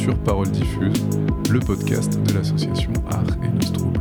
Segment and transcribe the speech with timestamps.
[0.00, 0.94] sur Parole Diffuse,
[1.50, 4.00] le podcast de l'association Art et Nostrouble.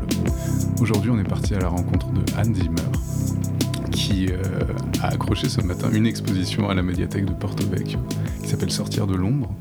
[0.80, 2.90] Aujourd'hui, on est parti à la rencontre de Anne Zimmer,
[3.92, 4.38] qui euh,
[5.02, 8.00] a accroché ce matin une exposition à la médiathèque de Porto Vecchio
[8.41, 9.54] qui s'appelle Sortir de l'ombre.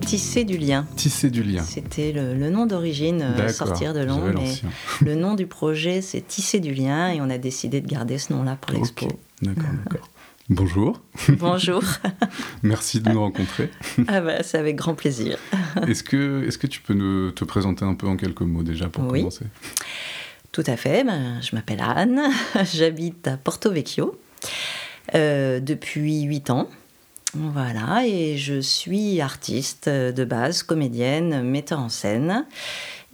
[0.00, 0.86] Tisser du lien.
[0.94, 1.64] Tisser du lien.
[1.64, 4.30] C'était le, nom d'origine, euh, Sortir de l'ombre.
[4.36, 4.54] Mais
[5.04, 8.32] le nom du projet, c'est Tisser du lien et on a décidé de garder ce
[8.32, 9.08] nom-là pour l'expo.
[9.42, 10.08] D'accord, d'accord.
[10.50, 11.00] Bonjour.
[11.38, 11.82] Bonjour.
[12.62, 13.70] Merci de nous rencontrer.
[14.08, 15.38] ah bah, c'est avec grand plaisir.
[15.88, 19.04] est-ce que, est que tu peux te présenter un peu en quelques mots déjà pour
[19.04, 19.20] oui.
[19.20, 19.46] commencer?
[20.52, 21.02] Tout à fait.
[21.02, 22.20] Ben, je m'appelle Anne.
[22.74, 24.20] J'habite à Porto Vecchio
[25.14, 26.68] euh, depuis 8 ans.
[27.32, 32.46] Voilà, et je suis artiste de base, comédienne, metteur en scène.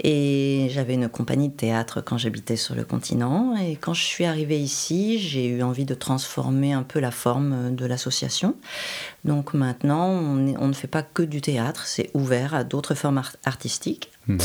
[0.03, 3.55] Et j'avais une compagnie de théâtre quand j'habitais sur le continent.
[3.57, 7.75] Et quand je suis arrivée ici, j'ai eu envie de transformer un peu la forme
[7.75, 8.57] de l'association.
[9.25, 14.11] Donc maintenant, on, ne fait pas que du théâtre, c'est ouvert à d'autres formes artistiques.
[14.27, 14.39] Mhm.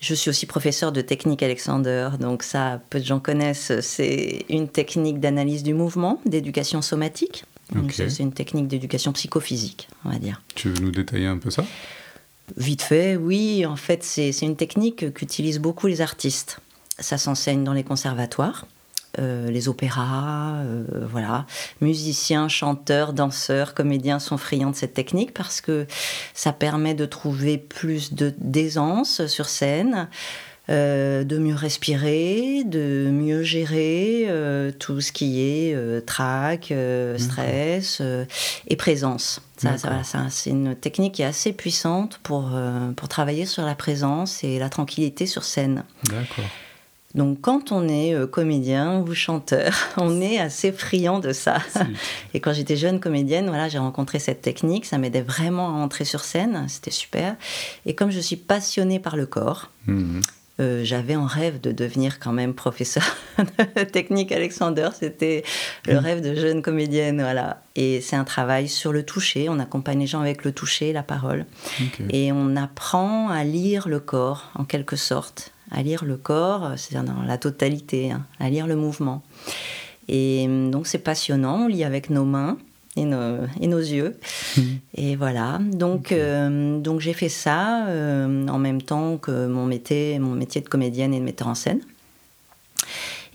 [0.00, 3.72] Je suis aussi professeur de technique Alexander, donc ça, peu de gens connaissent.
[3.80, 7.44] C'est une technique d'analyse du mouvement, d'éducation somatique.
[7.90, 10.42] C'est une technique d'éducation psychophysique, on va dire.
[10.54, 11.64] Tu veux nous détailler un peu ça?
[12.56, 13.66] Vite fait, oui.
[13.66, 16.60] En fait, c'est une technique qu'utilisent beaucoup les artistes.
[16.98, 18.66] Ça s'enseigne dans les conservatoires.
[19.20, 21.46] Euh, les opéras, euh, voilà.
[21.80, 25.86] Musiciens, chanteurs, danseurs, comédiens sont friands de cette technique parce que
[26.34, 30.08] ça permet de trouver plus d'aisance sur scène,
[30.70, 36.72] euh, de mieux respirer, de mieux gérer euh, tout ce qui est euh, trac,
[37.18, 38.00] stress
[38.66, 39.42] et présence.
[39.58, 39.76] Ça,
[40.30, 42.50] c'est une technique qui est assez puissante pour,
[42.96, 45.84] pour travailler sur la présence et la tranquillité sur scène.
[46.04, 46.44] D'accord.
[47.14, 51.58] Donc quand on est comédien ou chanteur, on est assez friand de ça.
[52.34, 56.04] Et quand j'étais jeune comédienne, voilà, j'ai rencontré cette technique, ça m'aidait vraiment à entrer
[56.04, 57.36] sur scène, c'était super.
[57.86, 60.20] Et comme je suis passionnée par le corps, mmh.
[60.60, 63.02] Euh, j'avais en rêve de devenir quand même professeur
[63.38, 64.90] de technique Alexander.
[64.92, 65.42] C'était
[65.86, 67.62] le rêve de jeune comédienne, voilà.
[67.74, 69.48] Et c'est un travail sur le toucher.
[69.48, 71.46] On accompagne les gens avec le toucher, la parole.
[72.10, 75.52] Et on apprend à lire le corps, en quelque sorte.
[75.72, 78.24] À lire le corps, c'est dans la totalité, hein.
[78.38, 79.22] à lire le mouvement.
[80.06, 81.64] Et hum, donc c'est passionnant.
[81.64, 82.58] On lit avec nos mains
[82.96, 84.16] et nos, et nos yeux.
[84.96, 90.18] Et voilà, donc, euh, donc j'ai fait ça euh, en même temps que mon métier,
[90.20, 91.80] mon métier de comédienne et de metteur en scène.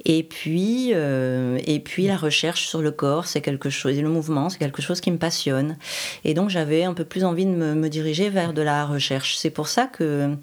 [0.05, 4.09] Et puis, euh, et puis la recherche sur le corps, c'est quelque chose, et le
[4.09, 5.77] mouvement, c'est quelque chose qui me passionne.
[6.23, 9.35] Et donc j'avais un peu plus envie de me, diriger vers de la recherche.
[9.37, 10.35] C'est pour ça que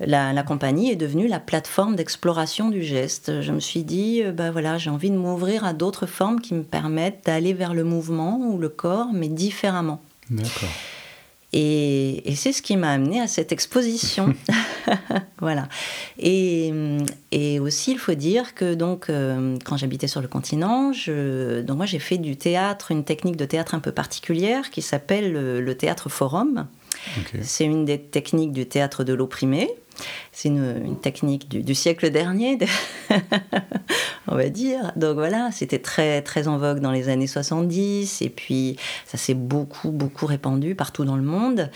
[0.00, 3.42] la, compagnie est devenue la plateforme d'exploration du geste.
[3.42, 6.62] Je me suis dit, bah voilà, j'ai envie de m'ouvrir à d'autres formes qui me
[6.62, 10.00] permettent d'aller vers le mouvement ou le corps, mais différemment.
[10.30, 10.70] D'accord.
[11.52, 14.34] Et, c'est ce qui m'a amené à cette exposition.
[15.40, 15.68] voilà.
[16.18, 16.72] Et,
[17.30, 21.76] et, aussi, il faut dire que donc, euh, quand j'habitais sur le continent, je, donc
[21.76, 25.74] moi j'ai fait du théâtre, une technique de théâtre un peu particulière qui s'appelle le,
[25.74, 26.66] théâtre forum.
[27.40, 29.70] C'est une des techniques du théâtre de l'opprimé.
[30.32, 32.58] C'est une, technique du, siècle dernier,
[34.28, 34.92] on va dire.
[34.96, 38.76] Donc voilà, c'était très, très en vogue dans les années 70, et puis
[39.06, 41.70] ça s'est beaucoup, beaucoup répandu partout dans le monde.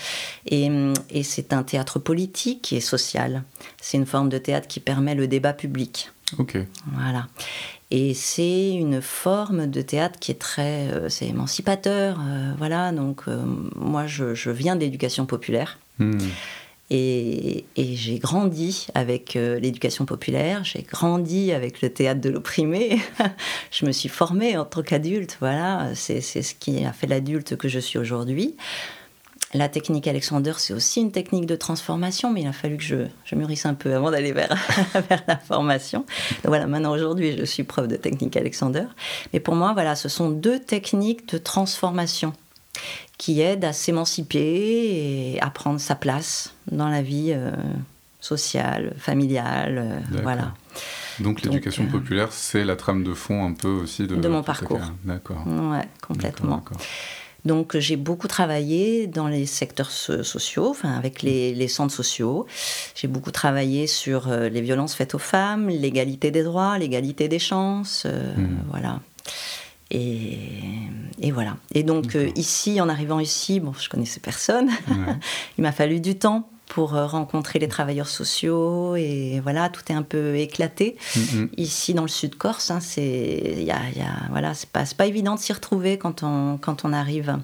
[0.47, 0.71] Et,
[1.11, 3.43] et c'est un théâtre politique et social.
[3.81, 6.11] C'est une forme de théâtre qui permet le débat public.
[6.39, 6.59] Ok.
[6.93, 7.27] Voilà.
[7.91, 12.91] Et c'est une forme de théâtre qui est très, euh, c'est émancipateur, euh, voilà.
[12.93, 13.45] Donc euh,
[13.77, 15.79] moi, je, je viens d'éducation populaire.
[15.99, 16.19] Hmm.
[16.89, 23.01] Et, j'ai grandi avec euh, l'éducation populaire, j'ai grandi avec le théâtre de l'opprimé.
[23.73, 27.69] je me suis formée en tant qu'adulte, voilà, c'est ce qui a fait l'adulte que
[27.69, 28.57] je suis aujourd'hui.
[29.55, 33.35] La technique Alexander, c'est aussi une technique de transformation, mais il a fallu que je,
[33.35, 34.55] mûrisse un peu avant d'aller vers,
[35.09, 36.01] vers la formation.
[36.01, 38.85] Donc voilà, maintenant aujourd'hui, je suis prof de technique Alexander.
[39.33, 42.33] Mais pour moi, voilà, ce sont deux techniques de transformation
[43.19, 47.51] qui aide à s'émanciper et à prendre sa place dans la vie euh,
[48.21, 49.79] sociale, familiale.
[49.79, 50.55] Euh, voilà.
[51.21, 54.43] Donc l'éducation euh, populaire, c'est la trame de fond un peu aussi de, de mon
[54.43, 54.83] parcours.
[55.05, 55.47] D'accord.
[55.47, 56.63] Ouais, complètement.
[57.47, 62.45] Donc j'ai beaucoup travaillé dans les secteurs sociaux, enfin avec les, les centres sociaux.
[62.97, 68.05] J'ai beaucoup travaillé sur les violences faites aux femmes, l'égalité des droits, l'égalité des chances,
[68.05, 68.45] mmh.
[68.69, 69.01] voilà.
[69.91, 70.39] Et,
[71.21, 71.57] et, voilà.
[71.73, 74.71] Et donc euh, ici, en arrivant ici, bon, je connaissais personne.
[75.59, 79.95] Il m'a fallu du temps pour euh, rencontrer les travailleurs sociaux et voilà, tout est
[79.95, 80.97] un peu éclaté.
[81.15, 81.49] Mm-hmm.
[81.57, 85.07] Ici, dans le sud Corse, hein, c'est, y a, y a, voilà, c'est pas, pas
[85.07, 87.39] évident de s'y retrouver quand on, quand on arrive.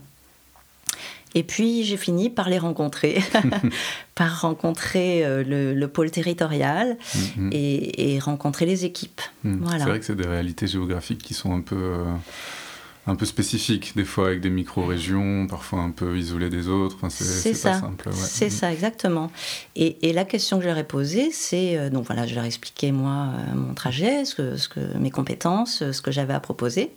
[1.35, 3.23] Et puis j'ai fini par les rencontrer,
[4.15, 5.43] par rencontrer euh,
[5.75, 7.51] le, pôle territorial mm-hmm.
[7.53, 9.21] et, rencontrer les équipes.
[9.45, 9.57] Mm.
[9.63, 9.79] Voilà.
[9.79, 12.05] C'est vrai que c'est des réalités géographiques qui sont un peu, euh,
[13.07, 16.97] un peu spécifiques, des fois avec des micro-régions, parfois un peu isolées des autres.
[16.97, 17.71] Enfin, c'est ça.
[17.71, 18.11] Pas simple.
[18.13, 18.51] C'est mm.
[18.51, 19.31] ça, exactement.
[19.75, 22.45] Et, et, la question que je leur ai posée, c'est euh, donc voilà, je leur
[22.45, 26.41] ai expliqué moi mon trajet, ce que, ce que, mes compétences, ce que j'avais à
[26.41, 26.93] proposer,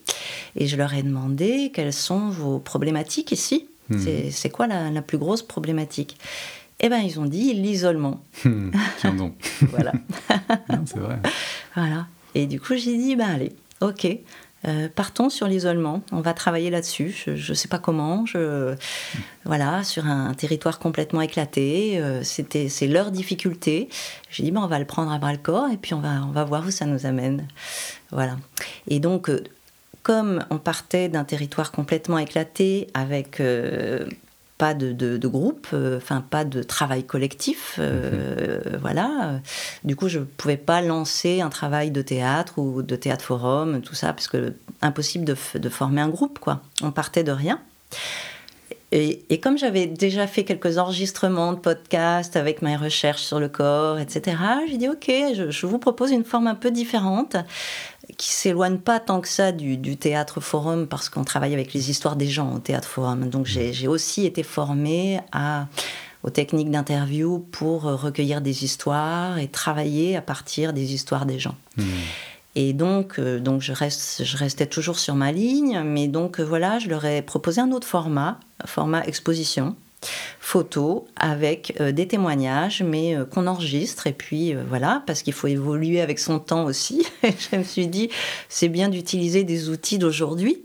[0.57, 3.69] et je leur ai demandé quelles sont vos problématiques ici.
[3.89, 3.99] Hmm.
[4.31, 6.17] C'est quoi la, plus grosse problématique?
[6.79, 8.23] Eh bien, ils ont dit l'isolement.
[8.43, 8.71] Hmm.
[8.99, 9.33] Tiens donc.
[9.69, 9.93] voilà.
[10.85, 11.19] c'est vrai.
[11.75, 12.07] Voilà.
[12.33, 14.07] Et du coup, j'ai dit, ben allez, ok,
[14.67, 16.01] euh, partons sur l'isolement.
[16.11, 17.15] On va travailler là-dessus.
[17.25, 18.25] Je ne sais pas comment.
[18.25, 18.75] Je,
[19.43, 21.99] voilà, sur un territoire complètement éclaté.
[21.99, 23.89] Euh, c'était, c'est leur difficulté.
[24.31, 26.23] J'ai dit, ben, on va le prendre à bras le corps et puis on va,
[26.27, 27.47] on va voir où ça nous amène.
[28.11, 28.37] Voilà.
[28.87, 29.43] Et donc, euh,
[30.05, 34.05] comme on partait d'un territoire complètement éclaté, avec euh,
[34.59, 35.99] pas de, groupe, euh,
[36.29, 38.77] pas de travail collectif, euh, mhm.
[38.77, 39.41] voilà.
[39.83, 43.81] Du coup, je ne pouvais pas lancer un travail de théâtre ou de théâtre forum,
[43.81, 44.53] tout ça, parce que
[44.83, 46.61] impossible de, de former un groupe, quoi.
[46.83, 47.59] On partait de rien.
[48.91, 53.99] Et, comme j'avais déjà fait quelques enregistrements de podcasts avec mes recherches sur le corps,
[53.99, 54.37] etc.,
[54.69, 57.35] j'ai dit ok, je, vous propose une forme un peu différente
[58.17, 62.15] qui s'éloigne pas tant que ça du, théâtre forum parce qu'on travaille avec les histoires
[62.15, 63.29] des gens au théâtre forum.
[63.29, 65.19] Donc j'ai aussi été formée
[66.23, 71.55] aux techniques d'interview pour recueillir des histoires et travailler à partir des histoires des gens.
[71.77, 71.83] Mmh.
[72.55, 76.43] Et donc, euh, donc je, reste, je restais toujours sur ma ligne, mais donc euh,
[76.43, 79.75] voilà, je leur ai proposé un autre format, format exposition,
[80.39, 84.07] photo, avec euh, des témoignages, mais qu'on enregistre.
[84.07, 87.05] Et puis voilà, parce qu'il faut évoluer avec son temps aussi.
[87.23, 88.09] je me suis dit,
[88.47, 90.61] c'est bien d'utiliser des outils d'aujourd'hui.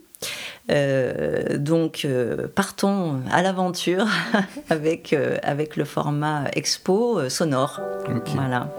[1.57, 2.07] donc
[2.55, 4.07] partons à l'aventure
[4.71, 7.81] avec, avec le format expo sonore.
[8.37, 8.73] Voilà.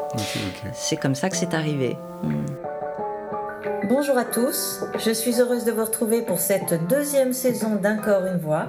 [0.73, 1.97] C'est comme ça que c'est arrivé.
[2.23, 2.60] Hmm.
[3.93, 8.25] Bonjour à tous, je suis heureuse de vous retrouver pour cette deuxième saison d'Un corps,
[8.25, 8.67] une voix.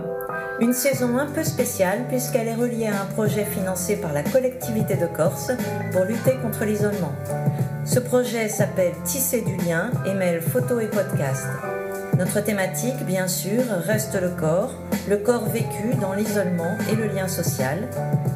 [0.58, 4.96] Une saison un peu spéciale puisqu'elle est reliée à un projet financé par la collectivité
[4.96, 5.52] de Corse
[5.92, 7.12] pour lutter contre l'isolement.
[7.84, 11.46] Ce projet s'appelle Tisser du lien et mêle photos et podcasts.
[12.18, 14.74] Notre thématique, bien sûr, reste le corps,
[15.08, 17.88] le corps vécu dans l'isolement et le lien social.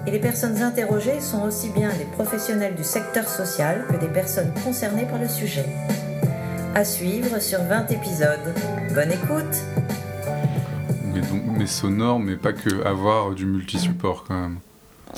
[0.06, 4.53] Et les personnes interrogées sont aussi bien des professionnels du secteur social que des personnes
[4.65, 5.67] concernées par le sujet
[6.76, 8.55] à suivre sur 20 épisodes.
[8.94, 9.56] Bonne écoute
[11.05, 14.58] Mais, donc, mais sonore, mais pas que avoir du multi-support quand même.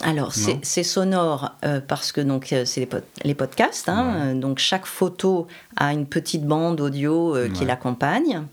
[0.02, 2.88] Alors, c'est sonore euh, parce que donc euh, c'est
[3.24, 3.88] les, podcasts.
[3.88, 8.44] Hein, donc, chaque photo a une petite bande audio euh, qui l'accompagne.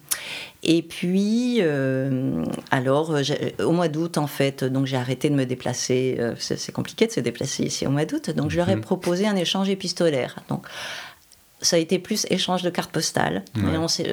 [0.64, 1.62] Et puis,
[2.72, 3.16] alors,
[3.60, 6.20] au mois d'août, en fait, donc j'ai arrêté de me déplacer.
[6.40, 8.32] c'est compliqué de se déplacer ici au mois d'août.
[8.32, 8.82] Donc, je leur ai mhm.
[8.82, 10.40] proposé un échange épistolaire.
[10.50, 10.66] Donc,
[11.66, 13.44] ça a été plus échange de cartes postales.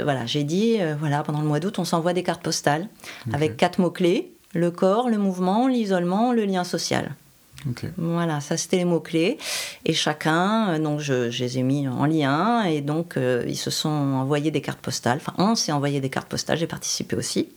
[0.03, 2.89] voilà, j'ai dit, euh, voilà, pendant le mois d'août, on s'envoie des cartes postales
[3.33, 7.15] avec quatre mots-clés le corps, le mouvement, l'isolement, le lien social.
[7.97, 9.39] Voilà, ça c'était les mots-clés.
[9.85, 13.71] Et chacun, euh, donc je, les ai mis en lien, et donc euh, ils se
[13.71, 15.19] sont envoyés des cartes postales.
[15.19, 17.49] Enfin, on s'est envoyé des cartes postales, j'ai participé aussi.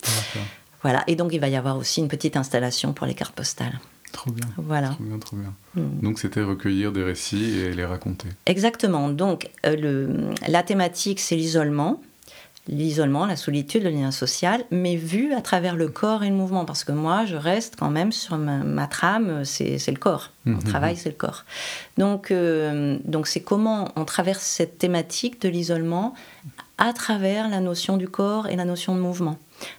[0.84, 3.80] Voilà, et donc il va y avoir aussi une petite installation pour les cartes postales.
[4.16, 4.48] Trop bien.
[4.56, 4.90] Voilà.
[4.90, 5.54] Trop bien, trop bien.
[5.76, 6.00] Hmm.
[6.02, 8.30] Donc c'était recueillir des récits et les raconter.
[8.46, 9.10] Exactement.
[9.10, 12.02] Donc euh, le, la thématique, c'est l'isolement.
[12.68, 16.64] L'isolement, la solitude, le lien social, mais vu à travers le corps et le mouvement.
[16.64, 20.32] Parce que moi, je reste quand même sur ma, trame, c'est le corps.
[20.46, 20.64] Mon mhm.
[20.64, 21.44] travail, c'est le corps.
[21.98, 26.16] Donc, euh, donc c'est comment on traverse cette thématique de l'isolement
[26.80, 29.38] à travers la notion du corps et la notion de mouvement.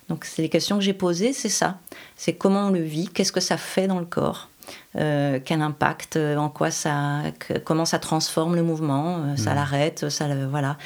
[0.09, 1.78] Donc c'est les questions que j'ai posées, c'est ça.
[2.16, 4.49] C'est comment on le vit, qu'est-ce que ça fait dans le corps,
[4.97, 7.23] euh, quel impact, euh, en quoi ça,
[7.64, 9.54] comment ça transforme le mouvement, euh, ça mmh.
[9.54, 10.76] l'arrête, ça voilà.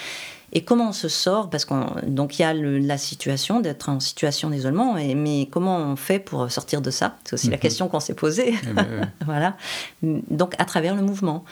[0.52, 4.00] Et comment on se sort Parce qu'on donc il y a la situation d'être en
[4.00, 7.16] situation d'isolement, mais comment on fait pour sortir de ça?
[7.24, 7.60] C'est aussi la mmh.
[7.60, 8.54] question qu'on s'est posée.
[8.64, 9.56] Eh ben, voilà.
[10.02, 11.44] Donc à travers le mouvement.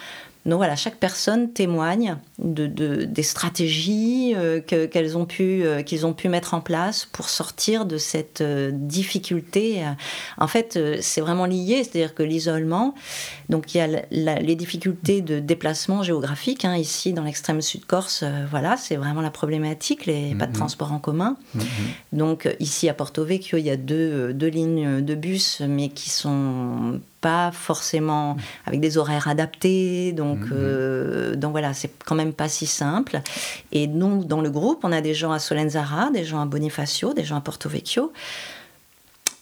[0.46, 2.66] Donc voilà, chaque personne témoigne de,
[3.04, 7.84] des stratégies euh, qu'elles ont pu euh, qu'ils ont pu mettre en place pour sortir
[7.84, 9.82] de cette euh, difficulté.
[10.38, 12.94] En fait, c'est vraiment lié, c'est-à-dire que l'isolement,
[13.48, 18.24] donc il y a les difficultés de déplacement géographique hein, ici dans l'extrême sud Corse.
[18.50, 20.54] voilà, c'est vraiment la problématique, les pas de mm-hmm.
[20.54, 21.36] transport en commun.
[21.56, 21.62] Mm-hmm.
[22.12, 26.10] Donc ici à Porto Vecchio, il y a deux, deux lignes de bus, mais qui
[26.10, 30.12] sont pas forcément avec des horaires adaptés.
[30.12, 30.52] Donc, mhm.
[30.52, 33.20] euh, donc voilà, c'est quand même pas si simple.
[33.72, 37.14] Et nous, dans le groupe, on a des gens à Solenzara, des gens à Bonifacio,
[37.14, 38.12] des gens à Porto Vecchio.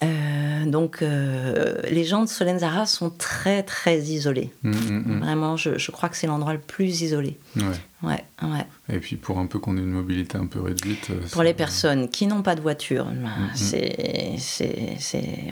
[0.05, 4.53] Euh, donc, les gens de Solenzara sont très, très isolés.
[4.63, 5.21] Mmh, mmh.
[5.21, 7.39] Vraiment, je, je, crois que c'est l'endroit le plus isolé.
[7.57, 7.63] Ouais.
[8.07, 8.65] Ouais, ouais.
[8.89, 11.11] Et puis pour un peu qu'on ait une mobilité un peu réduite.
[11.33, 14.39] Pour les personnes qui n'ont pas de voiture, ben, c'est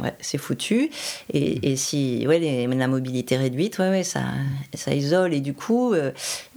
[0.01, 0.89] ouais, foutu.
[1.33, 4.23] Et, et, si ouais, les, la mobilité réduite, ouais, ouais, ça,
[4.73, 5.35] ça isole.
[5.35, 5.95] Et du coup,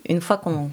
[0.07, 0.69] une fois qu'on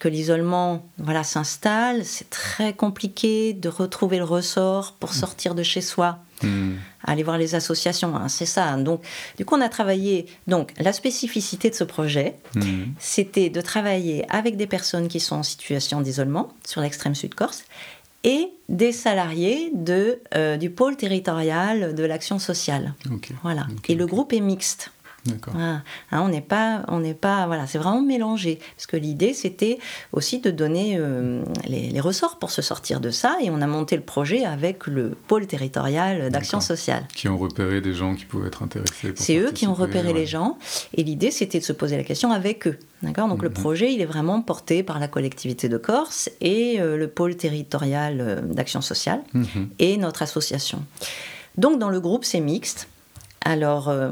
[0.00, 5.80] que l'isolement voilà, s'installe, c'est très compliqué de retrouver le ressort pour sortir de chez
[5.80, 6.18] soi.
[6.42, 6.74] Hmm.
[7.04, 8.76] Aller voir les associations, hein, c'est ça.
[8.76, 9.02] Donc,
[9.36, 10.26] du coup, on a travaillé.
[10.46, 12.84] Donc, la spécificité de ce projet, hmm.
[12.98, 17.64] c'était de travailler avec des personnes qui sont en situation d'isolement sur l'extrême sud Corse
[18.24, 22.94] et des salariés de, euh, du pôle territorial de l'action sociale.
[23.42, 23.66] Voilà.
[23.88, 24.90] et le groupe est mixte.
[25.54, 28.58] Hein, on n'est pas, on n'est pas, voilà, c'est vraiment mélangé.
[28.76, 29.78] Parce que l'idée, c'était
[30.12, 33.36] aussi de donner euh, les, ressorts pour se sortir de ça.
[33.42, 37.06] Et on a monté le projet avec le pôle territorial d'action sociale.
[37.14, 39.12] Qui ont repéré des gens qui pouvaient être intéressés.
[39.16, 40.58] C'est eux qui ont repéré les gens.
[40.94, 42.78] Et l'idée, c'était de se poser la question avec eux.
[43.02, 43.28] D'accord?
[43.28, 43.54] Donc le mhm.
[43.54, 48.20] projet, il est vraiment porté par la collectivité de Corse et euh, le pôle territorial
[48.20, 49.68] euh, d'action sociale mhm.
[49.78, 50.84] et notre association.
[51.56, 52.88] Donc dans le groupe, c'est mixte.
[53.44, 54.10] Alors, euh,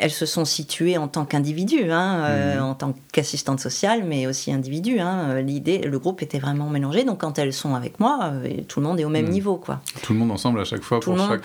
[0.00, 2.62] elles se sont situées en tant qu'individus, hein, euh, mhm.
[2.62, 4.98] en tant qu'assistantes sociales, mais aussi individus.
[4.98, 5.40] Hein.
[5.40, 7.04] L'idée, le groupe était vraiment mélangé.
[7.04, 9.32] Donc, quand elles sont avec moi, euh, tout le monde est au même mhm.
[9.32, 9.80] niveau, quoi.
[10.02, 11.44] Tout le monde ensemble à chaque fois pour chaque.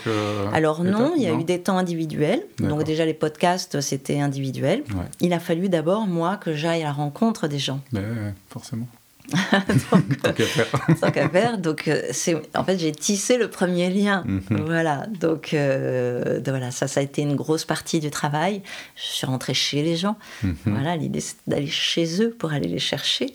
[0.52, 2.42] Alors non, il y a eu des temps individuels.
[2.58, 4.82] Donc déjà les podcasts, c'était individuel.
[5.20, 7.80] Il a fallu d'abord moi que j'aille à la rencontre des gens.
[7.92, 8.86] Ben, forcément.
[9.92, 10.22] donc,
[11.00, 11.58] tant qu'à faire.
[11.58, 14.24] Donc, euh, c'est, en fait, j'ai tissé le premier lien.
[14.26, 14.64] Mhm.
[14.64, 15.06] Voilà.
[15.20, 18.62] Donc, euh, voilà, ça, ça a été une grosse partie du travail.
[18.96, 20.16] Je suis rentrée chez les gens.
[20.42, 20.56] Mhm.
[20.66, 23.32] Voilà, l'idée, c'est d'aller chez eux pour aller les chercher.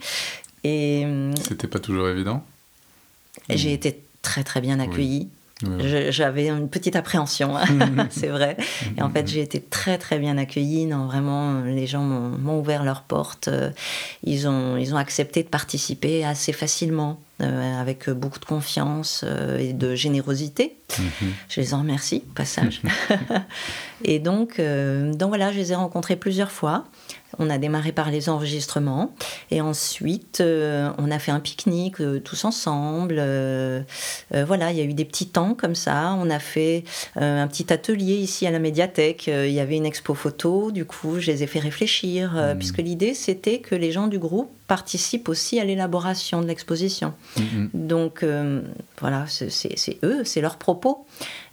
[0.64, 1.04] Et.
[1.06, 2.44] Euh, C'était pas toujours évident?
[3.50, 5.28] J'ai été très, très bien accueillie.
[6.10, 7.64] J'avais une petite appréhension, hein,
[8.10, 8.58] c'est vrai.
[8.98, 10.86] Et en fait, j'ai été très très bien accueillie.
[10.86, 13.48] Non, vraiment, les gens m'ont ouvert leurs portes.
[13.48, 13.70] Euh,
[14.24, 19.58] ils ont, ils ont accepté de participer assez facilement, euh, avec beaucoup de confiance euh,
[19.58, 20.78] et de générosité.
[20.98, 21.34] Mhm.
[21.50, 22.82] Je les en remercie, passage.
[24.04, 26.86] et donc, donc voilà, je les ai rencontrés plusieurs fois.
[27.40, 29.14] On a démarré par les enregistrements
[29.52, 33.16] et ensuite euh, on a fait un pique-nique euh, tous ensemble.
[33.18, 33.82] Euh,
[34.32, 36.16] voilà, il y a eu des petits temps comme ça.
[36.20, 36.84] On a fait
[37.16, 39.28] un petit atelier ici à la médiathèque.
[39.28, 40.72] il y avait une expo photo.
[40.72, 42.58] Du coup, je les ai fait réfléchir mmh.
[42.58, 47.14] puisque l'idée c'était que les gens du groupe participent aussi à l'élaboration de l'exposition.
[47.38, 47.66] Mmh.
[47.74, 48.26] Donc
[49.00, 51.06] voilà, c'est eux, c'est leurs propos.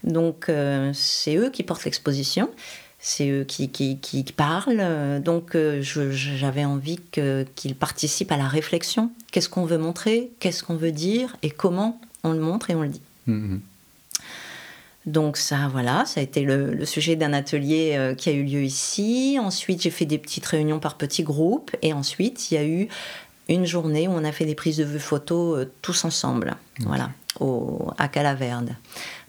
[0.04, 0.50] Donc
[0.92, 2.50] c'est eux qui portent l'exposition
[3.00, 5.22] c'est eux qui, qui, qui, parlent.
[5.22, 9.10] Donc euh, j'avais envie qu'ils participent à la réflexion.
[9.32, 10.30] Qu'est-ce qu'on veut montrer?
[10.38, 11.36] Qu'est-ce qu'on veut dire?
[11.42, 13.60] Et comment on le montre et on le dit mm-hmm.
[15.06, 18.62] Donc ça, voilà, ça a été le, sujet d'un atelier euh, qui a eu lieu
[18.62, 19.38] ici.
[19.40, 21.74] Ensuite, j'ai fait des petites réunions par petits groupes.
[21.80, 22.88] Et ensuite, il y a eu
[23.48, 27.10] une journée où on a fait des prises de vue photos euh, tous ensemble, voilà,
[27.40, 28.76] au, à Calaverde.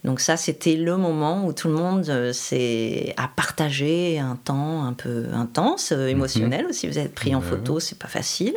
[0.04, 4.84] Donc ça, c'était le moment où tout le monde euh, s'est a partagé un temps
[4.84, 6.88] un peu intense, euh, émotionnel aussi.
[6.88, 8.56] Vous êtes pris en photo, c'est pas facile.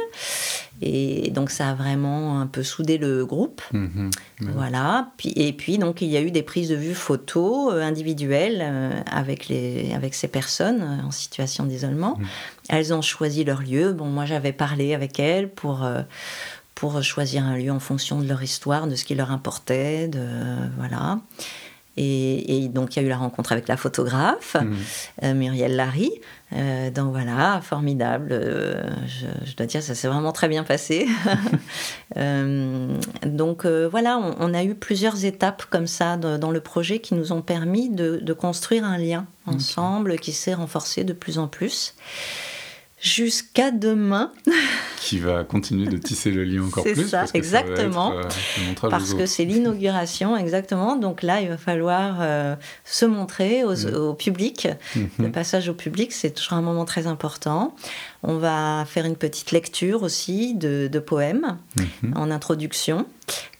[0.81, 3.63] Et donc ça a vraiment un peu soudé le groupe.
[3.73, 4.11] Mhm.
[4.41, 5.13] Voilà.
[5.25, 9.49] et puis donc il y a eu des prises de vue photos euh, individuelles avec
[9.49, 12.17] les avec ces personnes en situation d'isolement.
[12.19, 12.27] Mhm.
[12.71, 13.93] Elles ont choisi leur lieu.
[13.93, 15.87] Bon, moi j'avais parlé avec elles pour
[16.75, 20.27] pour choisir un lieu en fonction de leur histoire, de ce qui leur importait, de
[20.77, 21.21] voilà.
[21.97, 24.75] Et, donc il y a eu la rencontre avec la photographe mmh.
[25.23, 26.11] euh, Muriel Larry.
[26.53, 28.31] Euh, donc voilà, formidable.
[28.33, 31.07] Euh, je, dois dire, ça s'est vraiment très bien passé.
[32.17, 37.43] donc voilà, on, a eu plusieurs étapes comme ça dans le projet qui nous ont
[37.43, 41.95] permis de, construire un lien ensemble qui s'est renforcé de plus en plus
[43.01, 44.33] jusqu'à demain.
[45.05, 46.95] Qui va continuer de tisser le lien encore plus.
[46.95, 48.13] C'est ça, exactement.
[48.13, 50.97] Euh, parce que c'est l'inauguration, exactement.
[50.97, 52.57] Donc là, il va falloir euh,
[52.87, 54.67] se montrer au public.
[54.97, 55.09] Mhm.
[55.19, 57.75] Le passage au public, c'est toujours un moment très important.
[58.23, 62.15] On va faire une petite lecture aussi de, poèmes mhm.
[62.17, 63.05] en introduction.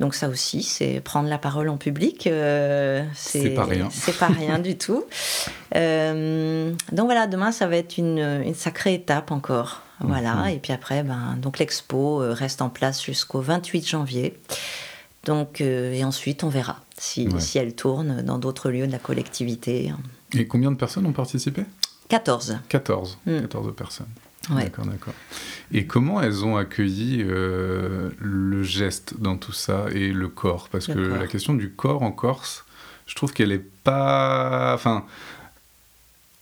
[0.01, 2.27] Donc ça aussi, c'est prendre la parole en public.
[2.27, 3.89] Euh, c'est pas rien.
[3.91, 5.05] C'est pas rien du tout.
[5.77, 9.83] Euh, donc voilà, demain, ça va être une, sacrée étape encore.
[10.01, 10.35] Voilà.
[10.35, 10.49] Mhm.
[10.49, 14.39] Et puis après, ben, donc l'expo euh, reste en place jusqu'au 28 janvier.
[15.25, 19.91] Donc, et ensuite, on verra si, si elle tourne dans d'autres lieux de la collectivité.
[20.35, 21.65] Et combien de personnes ont participé?
[22.09, 22.59] 14.
[22.69, 23.19] 14.
[23.25, 24.07] 14 personnes.
[24.51, 25.15] D'accord, d'accord.
[25.73, 30.69] Et comment elles ont accueilli euh, le geste dans tout ça et le corps?
[30.71, 32.65] Parce que la question du corps en Corse,
[33.07, 34.73] je trouve qu'elle est pas.
[34.75, 35.07] Enfin,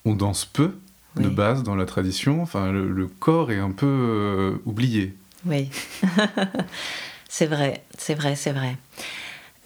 [0.04, 0.73] on danse peu
[1.16, 2.42] de base dans la tradition.
[2.42, 5.14] Enfin, le, corps est un peu euh, oublié.
[5.47, 5.69] Oui,
[7.28, 8.76] c'est vrai, c'est vrai, c'est vrai.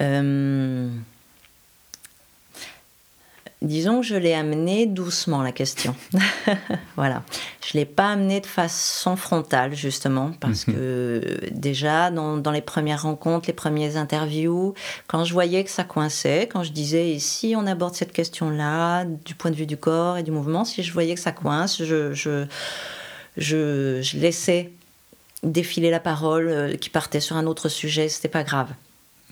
[0.01, 0.89] Euh,
[3.67, 5.95] disons que je l'ai amené doucement la question.
[6.97, 7.23] voilà.
[7.65, 10.75] Je ne l'ai pas amené de façon frontale, justement, parce mhm.
[10.75, 14.75] que déjà, dans, les premières rencontres, les premières interviews,
[15.07, 19.05] quand je voyais que ça coinçait, quand je disais, et si on aborde cette question-là,
[19.05, 21.83] du point de vue du corps et du mouvement, si je voyais que ça coince,
[21.83, 22.47] je, je,
[23.37, 24.71] je, laissais
[25.43, 28.71] défiler la parole euh, qui partait sur un autre sujet, c'était pas grave.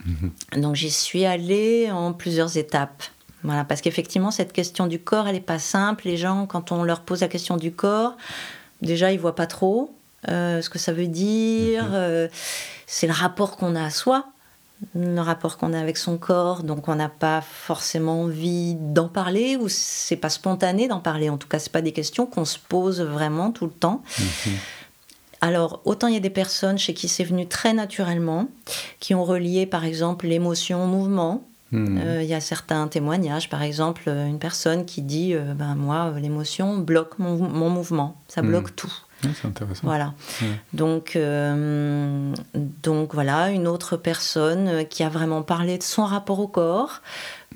[0.05, 0.61] Mhm.
[0.61, 3.03] Donc j'y suis allée en plusieurs étapes.
[3.45, 6.05] Voilà, parce qu'effectivement, cette question du corps, elle n'est pas simple.
[6.05, 8.17] Les gens, quand on leur pose la question du corps,
[8.81, 9.95] déjà, ils voient pas trop
[10.29, 11.85] euh, ce que ça veut dire.
[11.85, 11.93] Mhm.
[11.93, 12.27] Euh,
[12.87, 14.25] c'est le rapport qu'on a à soi,
[14.95, 16.63] le rapport qu'on a avec son corps.
[16.63, 21.29] Donc, on n'a pas forcément envie d'en parler, ou c'est pas spontané d'en parler.
[21.29, 24.01] En tout cas, c'est pas des questions qu'on se pose vraiment tout le temps.
[24.19, 24.53] Mhm.
[25.41, 28.47] Alors, autant il y a des personnes chez qui c'est venu très naturellement,
[28.99, 31.43] qui ont relié par exemple l'émotion au mouvement,
[31.75, 31.97] Hmm.
[31.97, 35.75] Euh, il y a certains témoignages, par exemple, euh, une personne qui dit euh, ben,
[35.75, 38.47] Moi, l'émotion bloque mon, mouvement, ça hmm.
[38.47, 38.93] bloque tout.
[39.21, 39.81] c'est intéressant.
[39.83, 40.13] Voilà.
[40.71, 41.17] Donc,
[42.83, 47.01] donc, voilà, une autre personne qui a vraiment parlé de son rapport au corps,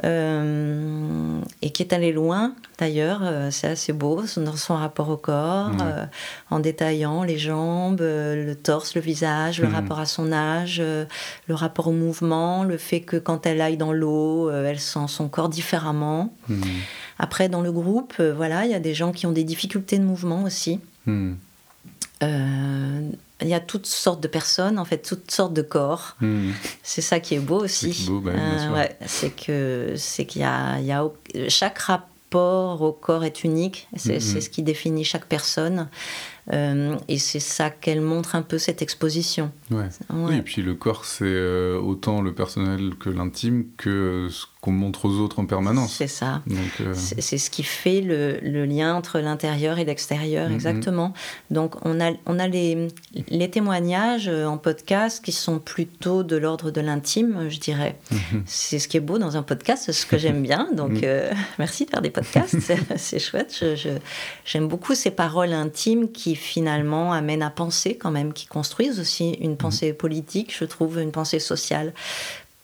[0.05, 5.17] euh, et qui est allé loin d'ailleurs, euh, c'est assez beau dans son rapport au
[5.17, 6.05] corps, euh,
[6.49, 9.75] en détaillant les jambes, le torse, le visage, le mhm.
[9.75, 13.91] rapport à son âge, le rapport au mouvement, le fait que quand elle aille dans
[13.91, 16.33] l'eau, elle sent son corps différemment.
[16.47, 16.61] Mhm.
[17.17, 20.05] Après, dans le groupe, voilà, il y a des gens qui ont des difficultés de
[20.05, 20.79] mouvement aussi.
[23.41, 26.17] Il y a toutes sortes de personnes, en fait, toutes sortes de corps.
[26.19, 26.51] Hmm.
[26.83, 28.09] C'est ça qui est beau aussi.
[28.23, 31.09] Bah euh, c'est que c'est qu'il y a, il y a
[31.47, 33.87] chaque rapport au corps est unique.
[33.95, 34.41] C'est hmm, hmm.
[34.41, 35.87] ce qui définit chaque personne.
[36.51, 39.51] Euh, et c'est ça qu'elle montre un peu cette exposition.
[39.69, 44.71] Oui, et puis le corps, c'est euh, autant le personnel que l'intime que ce qu'on
[44.71, 45.93] montre aux autres en permanence.
[45.93, 46.41] C'est ça.
[46.81, 50.53] Euh, c'est ce qui fait le, le lien entre l'intérieur et l'extérieur, mm-hmm.
[50.53, 51.13] exactement.
[51.51, 52.89] Donc on a, on a les,
[53.29, 57.95] les, témoignages en podcast qui sont plutôt de l'ordre de l'intime, je dirais.
[58.11, 58.41] Mm-hmm.
[58.45, 60.67] C'est ce qui est beau dans un podcast, c'est ce que j'aime bien.
[60.75, 61.35] Donc mm.
[61.59, 62.57] merci de faire des podcasts,
[62.97, 63.63] c'est chouette.
[64.45, 69.31] J'aime beaucoup ces paroles intimes qui finalement amènent à penser quand même, qui construisent aussi
[69.41, 69.57] une mhm.
[69.57, 71.93] pensée politique, je trouve, une pensée sociale.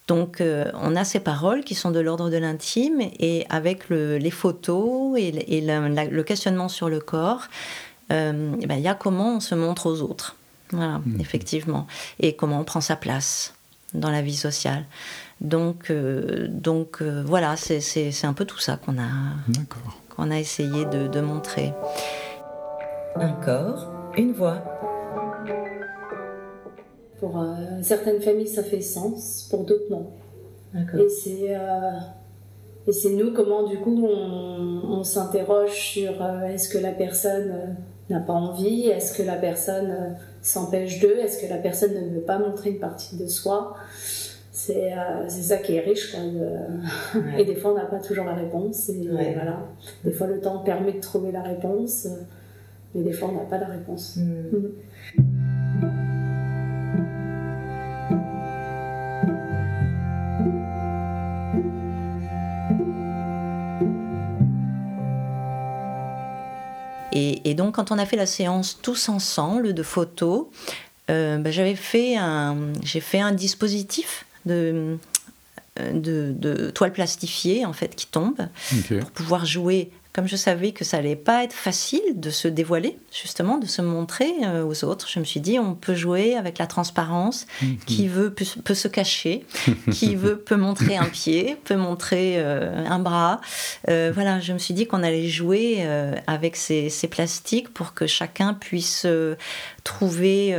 [0.08, 4.32] Donc euh, on a ces paroles qui sont de l'ordre de l'intime et avec les
[4.32, 7.48] photos et, le questionnement sur le corps,
[8.12, 10.36] euh, eh ben, il y a comment on se montre aux autres.
[10.72, 11.20] Voilà, mhm.
[11.20, 11.88] effectivement.
[12.20, 13.54] Et comment on prend sa place
[13.94, 14.86] dans la vie sociale.
[15.42, 19.10] Donc, euh, donc voilà, c'est un peu tout ça qu'on a,
[20.10, 21.74] qu'on a essayé de, de montrer.
[23.18, 24.62] Un corps, une voix.
[27.20, 30.08] Pour euh, certaines familles, ça fait sens, pour d'autres, non.
[30.76, 31.92] Et c'est euh,
[32.86, 37.78] et c'est nous comment du coup on, s'interroge sur euh, est-ce que la personne
[38.10, 42.26] n'a pas envie, est-ce que la personne s'empêche d'eux, est-ce que la personne ne veut
[42.26, 43.76] pas montrer une partie de soi.
[44.52, 44.92] C'est
[45.30, 46.16] ça qui est riche.
[47.38, 48.90] Et des fois, on n'a pas toujours la réponse.
[48.90, 49.60] Et voilà.
[50.04, 52.08] Des fois, le temps permet de trouver la réponse.
[52.96, 54.16] Mais des fois, on n'a pas la réponse.
[54.16, 54.70] Hmm.
[67.18, 70.48] Et, donc, quand on a fait la séance tous ensemble de photos,
[71.10, 74.98] euh, bah, j'avais fait un, j'ai fait un dispositif de,
[75.78, 78.36] de, de toile plastifiée en fait qui tombe
[79.00, 82.98] pour pouvoir jouer comme je savais que ça allait pas être facile de se dévoiler,
[83.12, 86.58] justement, de se montrer euh, aux autres, je me suis dit, on peut jouer avec
[86.58, 87.46] la transparence.
[87.62, 87.78] Mhm.
[87.86, 89.46] Qui veut peut, se cacher,
[89.92, 93.42] qui veut peut montrer un pied, peut montrer euh, un bras.
[93.90, 95.86] Euh, voilà, je me suis dit qu'on allait jouer
[96.28, 99.06] avec ces, ces, plastiques pour que chacun puisse
[99.84, 100.58] trouver,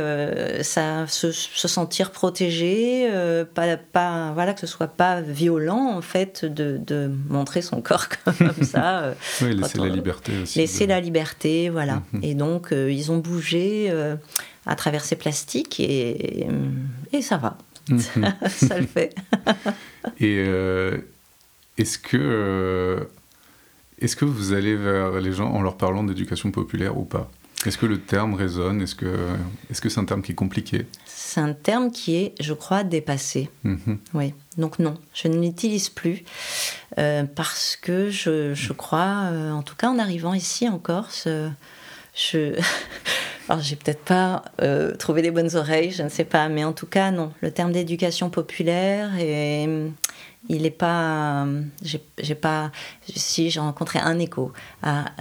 [0.61, 3.09] ça, se, sentir protégé,
[3.55, 8.07] pas, pas, voilà, que ce soit pas violent en fait de, de montrer son corps
[8.23, 9.15] comme ça.
[9.47, 10.59] Euh, oui, laisser la liberté aussi.
[10.59, 12.03] Laisser la liberté, voilà.
[12.13, 12.23] Mhm.
[12.23, 13.91] Et donc ils ont bougé
[14.65, 16.47] à travers ces plastiques et,
[17.13, 17.57] et ça va.
[17.89, 17.99] Mhm.
[18.49, 19.15] ça, le fait.
[20.19, 20.43] et
[21.77, 23.07] est-ce que,
[23.99, 27.29] est-ce que vous allez vers les gens en leur parlant d'éducation populaire ou pas?
[27.65, 28.81] Est-ce que le terme résonne?
[28.81, 29.07] Est-ce que
[29.69, 30.85] est-ce que c'est un terme qui est compliqué?
[31.05, 33.49] C'est un terme qui est, je crois, dépassé.
[33.63, 33.97] Mhm.
[34.13, 34.33] Oui.
[34.57, 36.23] Donc non, je ne l'utilise plus.
[37.35, 41.27] Parce que je, je crois, en tout cas en arrivant ici en Corse,
[42.15, 42.59] je...
[43.49, 44.43] Alors, j'ai peut-être pas
[44.99, 47.31] trouvé les bonnes oreilles, je ne sais pas, mais en tout cas, non.
[47.41, 49.69] Le terme d'éducation populaire et
[50.49, 51.45] il n'est pas.
[51.81, 52.71] J'ai pas.
[53.15, 54.53] Si j'ai rencontré un écho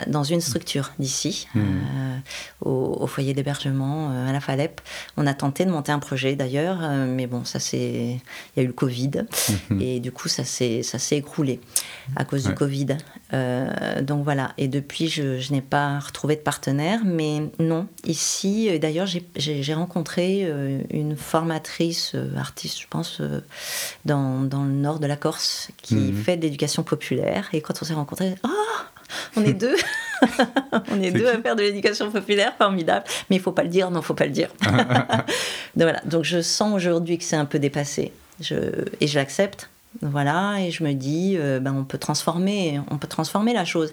[0.07, 1.61] dans une structure d'ici, hmm.
[1.61, 2.17] euh,
[2.61, 4.81] au, foyer d'hébergement euh, à la Falep.
[5.17, 8.21] On a tenté de monter un projet d'ailleurs, euh, mais bon, ça c'est.
[8.57, 9.25] Il y a eu le Covid
[9.71, 9.81] hmm.
[9.81, 11.61] et du coup ça s'est ça s'est écroulé
[12.15, 12.97] à cause du Covid.
[14.03, 14.53] donc voilà.
[14.59, 17.89] Et depuis, je, je n'ai pas retrouvé de partenaire, mais non.
[18.05, 20.49] Ici, d'ailleurs, j'ai rencontré
[20.91, 23.21] une formatrice artiste, je pense,
[24.05, 26.23] dans, dans le nord de la Corse qui mhm.
[26.23, 27.49] fait de l'éducation populaire.
[27.53, 28.49] Et quand on s'est rencontrés, oh,
[29.37, 29.77] on est deux
[30.91, 33.05] On est, deux à faire de l'éducation populaire, formidable.
[33.29, 34.49] Mais il faut pas le dire, non, faut pas le dire.
[34.63, 34.73] donc
[35.77, 38.13] voilà, donc je sens aujourd'hui que c'est un peu dépassé.
[38.41, 38.55] Je,
[39.01, 39.69] et je l'accepte.
[40.03, 43.93] Voilà, et je me dis, euh, ben, on peut transformer, on peut transformer la chose.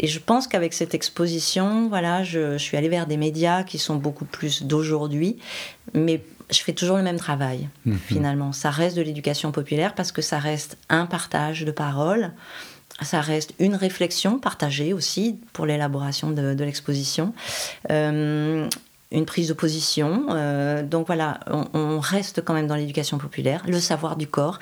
[0.00, 3.76] Et je pense qu'avec cette exposition, voilà, je, je, suis allée vers des médias qui
[3.76, 5.36] sont beaucoup plus d'aujourd'hui,
[5.92, 6.22] mais
[6.52, 7.98] je fais toujours le même travail, mhm.
[7.98, 8.52] finalement.
[8.52, 12.32] Ça reste de l'éducation populaire parce que ça reste un partage de paroles,
[13.00, 17.34] ça reste une réflexion partagée aussi pour l'élaboration de, l'exposition.
[17.90, 18.68] Euh,
[19.10, 20.26] une prise de position.
[20.30, 21.40] Euh, donc voilà,
[21.74, 24.58] on, reste quand même dans l'éducation populaire, le savoir du corps.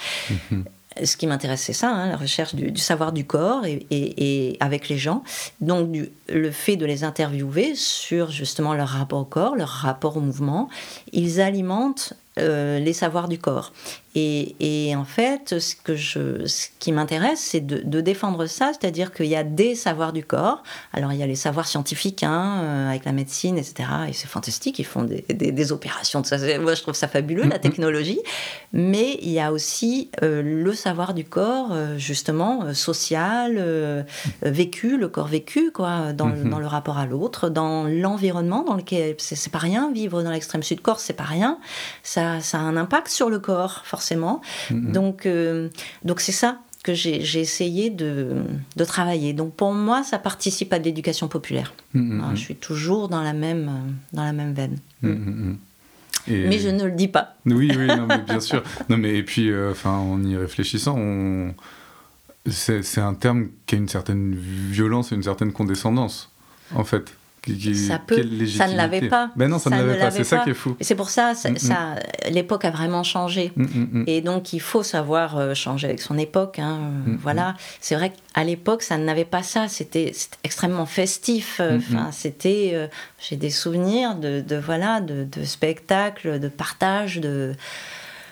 [0.51, 0.65] Mhm
[1.03, 4.99] ce qui m'intéresse, c'est ça, hein, la recherche du, savoir du corps et, avec les
[4.99, 5.23] gens.
[5.61, 5.97] Donc,
[6.29, 10.69] le fait de les interviewer sur justement leur rapport au corps, leur rapport au mouvement,
[11.13, 13.73] ils alimentent euh, les savoirs du corps.
[14.15, 19.27] Et, en fait, ce, que je, ce qui m'intéresse, c'est de, défendre ça, c'est-à-dire qu'il
[19.27, 20.63] y a des savoirs du corps.
[20.93, 23.89] Alors, il y a les savoirs scientifiques, hein, euh, avec la médecine, etc.
[24.09, 26.21] Et c'est fantastique, ils font des, des, opérations.
[26.21, 26.37] De ça.
[26.59, 27.61] Moi, je trouve ça fabuleux, la mm-hmm.
[27.61, 28.21] technologie.
[28.73, 34.07] Mais il y a aussi euh, le savoir du corps, justement, social,
[34.43, 36.49] vécu, le corps vécu, quoi, dans, mm-hmm.
[36.49, 39.17] dans le rapport à l'autre, dans l'environnement dans lequel.
[39.19, 41.59] C'est pas rien, vivre dans l'extrême sud Corse, c'est pas rien.
[42.03, 44.00] Ça ça, a un impact sur le corps, forcément.
[44.01, 44.93] Mm-hmm.
[44.93, 45.69] Donc, euh,
[46.05, 48.43] donc c'est ça que j'ai essayé de,
[48.77, 49.35] de, travailler.
[49.35, 51.75] Donc pour moi, ça participe à l'éducation populaire.
[51.95, 52.31] Mm-hmm.
[52.35, 53.71] je suis toujours dans la même,
[54.13, 54.79] dans la même veine.
[55.05, 55.57] Mm-hmm.
[56.29, 57.37] Mais je ne le dis pas.
[57.47, 58.63] Oui, oui, non, mais bien sûr.
[58.89, 61.55] Non, mais et puis, euh, en y réfléchissant, on...
[62.47, 66.31] c'est un terme qui a une certaine violence et une certaine condescendance,
[66.75, 67.15] en fait
[67.75, 69.31] ça peut, ça ne l'avait pas.
[69.37, 70.77] Ben non, ça, ne l'avait pas, c'est ça qui est fou.
[70.81, 72.31] C'est pour ça, ça, mm, mm.
[72.31, 73.53] l'époque a vraiment changé.
[73.57, 76.59] Mm, et donc, il faut savoir euh, changer avec son époque.
[76.59, 77.55] Hein, voilà.
[77.81, 79.69] C'est vrai qu'à l'époque, ça n'avait pas ça.
[79.69, 80.13] C'était
[80.45, 81.59] extrêmement festif.
[81.61, 82.73] Euh, enfin, c'était.
[82.75, 82.87] Euh,
[83.19, 87.55] j'ai des souvenirs de, de voilà, de, de, spectacles, de partage, de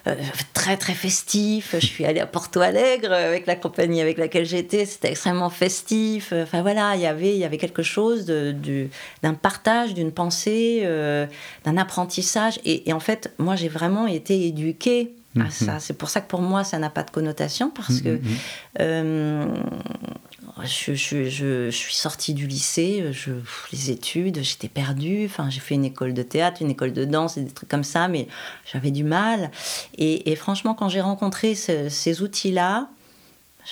[0.09, 0.15] euh,
[0.55, 1.75] très très festif.
[1.79, 6.33] Je suis allée à Porto Alegre avec la compagnie avec laquelle j'étais, c'était extrêmement festif.
[6.33, 11.27] Enfin voilà, il y avait il y avait quelque chose d'un partage, d'une pensée, euh,
[11.65, 12.59] d'un apprentissage.
[12.65, 15.51] Et, en fait, moi j'ai vraiment été éduquée à mhm.
[15.51, 15.79] ça.
[15.79, 18.37] C'est pour ça que pour moi ça n'a pas de connotation parce mhm, que mhm.
[18.81, 19.47] Euh,
[20.65, 23.13] je, suis sortie du lycée,
[23.73, 25.27] les études, j'étais perdue.
[25.27, 27.85] Enfin, j'ai fait une école de théâtre, une école de danse et des trucs comme
[27.85, 28.29] ça, mais
[28.71, 29.51] j'avais du mal.
[29.97, 32.89] Et, franchement, quand j'ai rencontré ces outils-là,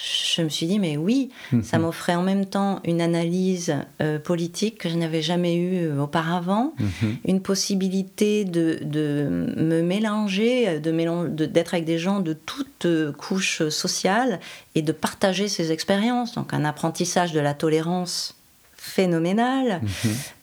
[0.03, 1.63] je me suis dit, mais oui, mhm.
[1.63, 6.01] ça m'offrait en même temps une analyse euh, politique que je n'avais jamais eue euh,
[6.01, 7.17] auparavant, mhm.
[7.25, 13.69] une possibilité de, de, me mélanger, de d'être avec des gens de toutes euh, couches
[13.69, 14.41] sociales
[14.75, 16.35] et de partager ces expériences.
[16.35, 18.35] Donc un apprentissage de la tolérance
[18.77, 19.81] phénoménal.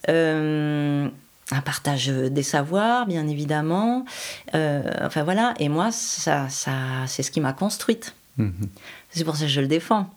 [0.08, 1.10] Mhm.
[1.50, 4.04] un partage des savoirs, bien évidemment.
[4.52, 6.72] enfin voilà, et moi, ça, ça,
[7.06, 8.14] c'est ce qui m'a construite.
[9.10, 10.10] C'est pour ça que je le défends.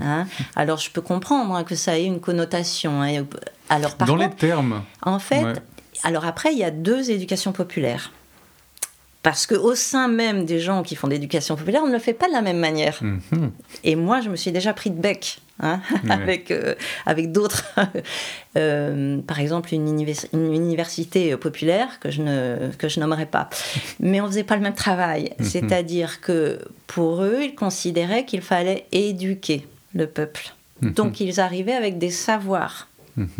[0.00, 0.26] Hein.
[0.56, 3.02] Alors je peux comprendre hein, que ça ait une connotation.
[3.02, 3.24] Hein.
[3.68, 4.82] Alors, Dans les termes.
[5.02, 5.62] En fait,
[6.02, 8.12] alors après, il y a deux éducations populaires.
[9.22, 12.12] Parce qu'au sein même des gens qui font de l'éducation populaire, on ne le fait
[12.12, 12.98] pas de la même manière.
[13.00, 13.52] Mhm.
[13.84, 16.74] Et moi, je me suis déjà pris de bec hein, avec, euh,
[17.06, 17.64] avec d'autres.
[18.58, 23.48] Euh, par exemple, une, une, université populaire que je, ne, que je nommerai pas.
[24.00, 25.32] Mais on ne faisait pas le même travail.
[25.38, 25.46] Mhm.
[25.46, 30.52] C'est-à-dire que pour eux, ils considéraient qu'il fallait éduquer le peuple.
[30.82, 30.92] Mhm.
[30.92, 32.88] Donc, ils arrivaient avec des savoirs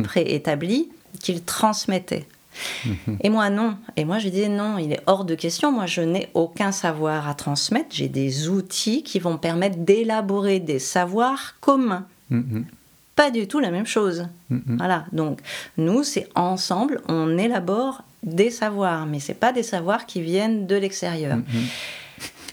[0.03, 0.89] préétablis
[1.21, 2.25] qu'ils transmettaient.
[3.21, 3.77] Et moi, non.
[3.97, 5.73] Et moi, je disais non, il est hors de question.
[5.73, 7.89] Moi, je n'ai aucun savoir à transmettre.
[7.91, 12.07] J'ai des outils qui vont permettre d'élaborer des savoirs communs.
[13.15, 14.27] Pas du tout la même chose.
[14.49, 15.05] Voilà.
[15.13, 15.41] Donc,
[15.77, 20.77] nous, c'est ensemble, on élabore des savoirs, mais c'est pas des savoirs qui viennent de
[20.77, 21.39] l'extérieur.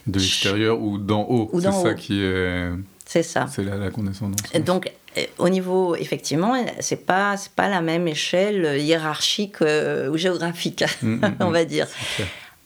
[0.08, 1.50] De l'extérieur ou d'en haut.
[1.54, 2.72] C'est ça qui est
[3.06, 3.48] C'est ça.
[3.50, 4.42] C'est la, la condescendance.
[4.66, 4.92] Donc,
[5.38, 11.36] au niveau, effectivement, c'est pas c'est pas la même échelle hiérarchique ou géographique, mm, mm,
[11.42, 11.88] on va dire.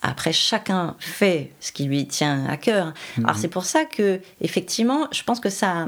[0.05, 2.93] Après, chacun fait ce qui lui tient à cœur.
[3.19, 5.87] Alors, c'est pour ça que, effectivement, je pense que ça,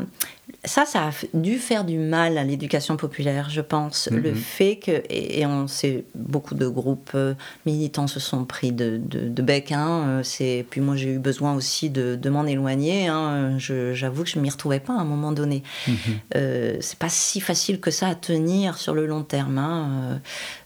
[0.65, 4.09] ça, ça a dû faire du mal à l'éducation populaire, je pense.
[4.11, 4.35] Le mhm.
[4.35, 7.33] fait que, et, on sait, beaucoup de groupes euh,
[7.65, 9.71] militants se sont pris de, de, bec.
[9.71, 13.07] Hein, euh, puis moi, j'ai eu besoin aussi de, de m'en éloigner.
[13.07, 15.63] Hein, J'avoue que je ne m'y retrouvais pas à un moment donné.
[15.87, 15.95] Mhm.
[16.35, 19.57] Euh, c'est pas si facile que ça à tenir sur le long terme.
[19.57, 20.17] Hein, euh.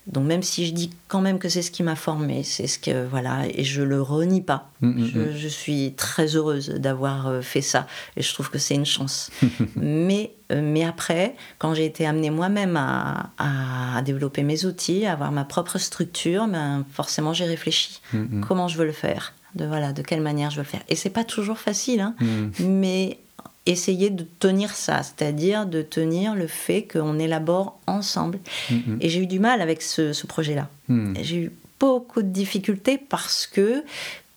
[0.09, 2.79] Donc même si je dis quand même que c'est ce qui m'a formé, c'est ce
[2.79, 4.71] que voilà, et je le renie pas.
[4.81, 8.85] Mhm, je, je, suis très heureuse d'avoir fait ça, et je trouve que c'est une
[8.85, 9.29] chance.
[9.75, 15.13] mais, euh, mais après, quand j'ai été amenée moi-même à, à, développer mes outils, à
[15.13, 18.01] avoir ma propre structure, ben, forcément j'ai réfléchi.
[18.47, 20.83] Comment je veux le faire de, voilà, de quelle manière je veux le faire.
[20.89, 22.65] Et c'est pas toujours facile, hein, mm.
[22.65, 23.19] mais
[23.65, 28.39] essayer de tenir ça, c'est-à-dire de tenir le fait qu'on élabore ensemble.
[28.71, 28.97] Mm-hmm.
[29.01, 30.69] Et j'ai eu du mal avec ce, ce projet-là.
[30.87, 31.13] Mm.
[31.21, 33.83] J'ai eu beaucoup de difficultés parce que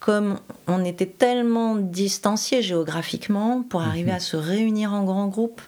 [0.01, 5.63] comme on était tellement distanciés géographiquement, pour arriver à se réunir en grand groupe,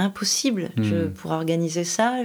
[0.00, 1.12] impossible mhm.
[1.12, 2.16] pour organiser ça.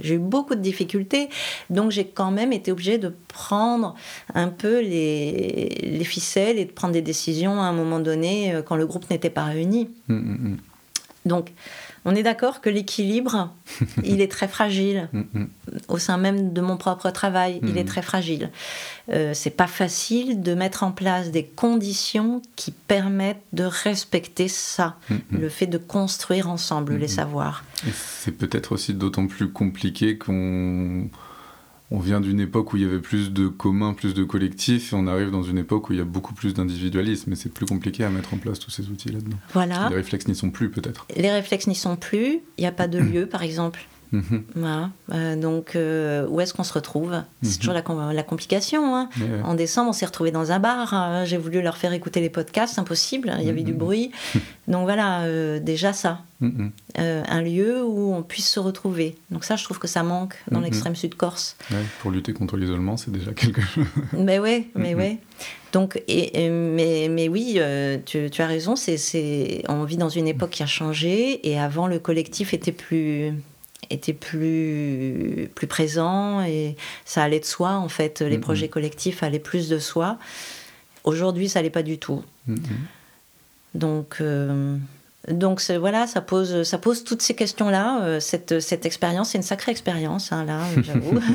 [0.00, 1.28] J'ai eu beaucoup de difficultés,
[1.70, 3.94] donc j'ai quand même été obligée de prendre
[4.34, 8.76] un peu les, ficelles et de prendre des décisions à un moment donné euh, quand
[8.76, 9.90] le groupe n'était pas réuni.
[10.08, 10.58] Mhm,
[11.26, 11.52] donc,
[12.08, 13.54] on est d'accord que l'équilibre,
[14.02, 15.08] il est très fragile.
[15.12, 15.48] Mm, mm.
[15.88, 17.86] Au sein même de mon propre travail, il est mm.
[17.86, 18.50] très fragile.
[19.10, 24.96] Euh, c'est pas facile de mettre en place des conditions qui permettent de respecter ça,
[25.30, 27.62] le fait de construire ensemble les savoirs.
[27.94, 31.10] C'est peut-être aussi d'autant plus compliqué qu'on
[31.90, 34.96] on vient d'une époque où il y avait plus de communs, plus de collectifs, et
[34.96, 37.66] on arrive dans une époque où il y a beaucoup plus d'individualisme, et c'est plus
[37.66, 39.38] compliqué à mettre en place tous ces outils là-dedans.
[39.54, 39.88] Voilà.
[39.88, 41.06] Les réflexes n'y sont plus, peut-être.
[41.16, 42.40] Les réflexes n'y sont plus.
[42.58, 43.86] Il n'y a pas de lieu, par exemple.
[44.12, 44.44] Mhm.
[44.54, 44.90] Voilà.
[45.12, 47.22] Euh, donc, euh, où est-ce qu'on se retrouve?
[47.42, 47.58] C'est mhm.
[47.58, 48.96] toujours la, la complication.
[48.96, 49.08] Hein.
[49.44, 50.94] En décembre, on s'est retrouvé dans un bar.
[50.94, 51.24] Hein.
[51.24, 53.34] J'ai voulu leur faire écouter les podcasts, impossible.
[53.38, 53.78] Il y avait du mhm.
[53.78, 54.10] bruit.
[54.68, 56.20] donc voilà, euh, déjà ça.
[56.40, 59.16] un lieu où on puisse se retrouver.
[59.30, 61.56] Donc ça, je trouve que ça manque dans l'extrême sud Corse.
[62.00, 63.86] pour lutter contre l'isolement, c'est déjà quelque chose.
[64.12, 65.18] mais oui, mais oui.
[65.72, 67.60] Donc, et, mais, mais oui,
[68.06, 68.74] tu, tu, as raison.
[68.74, 71.46] C'est, on vit dans une époque qui a changé.
[71.48, 73.34] Et avant, le collectif était plus
[73.90, 78.20] était plus, plus présent et ça allait de soi en fait.
[78.20, 78.40] Les mm-hmm.
[78.40, 80.18] projets collectifs allaient plus de soi.
[81.04, 82.22] Aujourd'hui, ça allait pas du tout.
[82.48, 82.58] Mm-hmm.
[83.74, 84.76] Donc, euh,
[85.30, 88.02] donc voilà, ça pose, ça pose toutes ces questions-là.
[88.02, 91.18] Euh, cette, cette expérience, c'est une sacrée expérience, hein, là, j'avoue.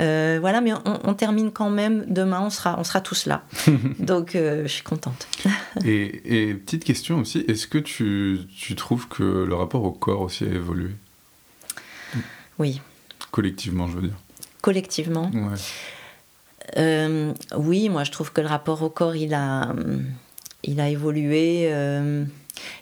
[0.00, 0.72] Euh, voilà, mais
[1.04, 3.44] on, termine quand même demain, on sera, on sera tous là.
[4.00, 5.28] Donc je suis contente.
[5.84, 10.22] et, et, petite question aussi, est-ce que tu, tu trouves que le rapport au corps
[10.22, 10.90] aussi a évolué?
[12.58, 12.80] Oui.
[13.30, 14.18] Collectivement, je veux dire.
[14.60, 15.30] Collectivement
[16.76, 19.74] euh, Oui, moi je trouve que le rapport au corps, il a,
[20.62, 21.68] il a évolué.
[21.72, 22.24] Euh,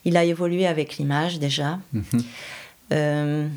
[0.04, 1.78] il a évolué avec l'image déjà.
[1.92, 2.04] Mhm.
[2.92, 3.48] Euh,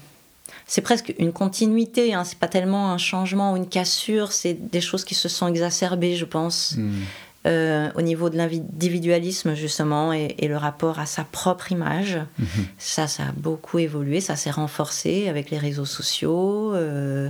[0.68, 4.82] c'est presque une continuité, hein, c'est pas tellement un changement ou une cassure, c'est des
[4.82, 6.76] choses qui se sont exacerbées, je pense.
[6.78, 7.04] Mhm.
[7.46, 12.18] Euh, au niveau de l'individualisme justement et, le rapport à sa propre image.
[12.40, 12.48] Mhm.
[12.80, 17.30] Ça, ça a beaucoup évolué, ça s'est renforcé avec les réseaux sociaux, euh,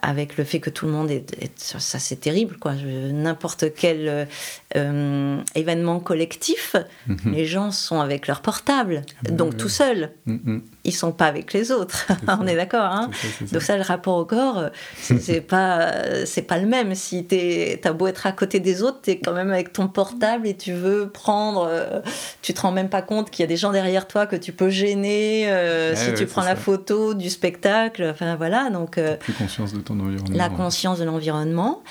[0.00, 1.26] avec le fait que tout le monde est...
[1.56, 2.72] ça, c'est terrible, quoi.
[2.74, 4.28] N'importe quel
[4.76, 7.32] euh, événement collectif, mhm.
[7.32, 10.12] les gens sont avec leur portable, ah ben donc tout seuls.
[10.24, 10.62] Mhm.
[10.84, 12.08] Ils sont pas avec les autres.
[12.28, 13.10] On est d'accord, hein
[13.52, 14.70] Donc ça, le rapport au corps,
[15.02, 16.94] c'est pas, c'est pas le même.
[16.94, 20.56] Si t'as beau être à côté des autres, t'es quand même avec ton portable et
[20.56, 22.00] tu veux prendre, euh,
[22.42, 24.52] tu te rends même pas compte qu'il y a des gens derrière toi que tu
[24.52, 28.08] peux gêner euh, si tu prends la photo du spectacle.
[28.12, 28.98] Enfin voilà, donc.
[28.98, 30.36] Euh, plus conscience de ton environnement.
[30.36, 31.82] La conscience de l'environnement.